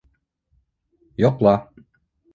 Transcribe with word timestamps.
Йоҡла. 1.25 1.55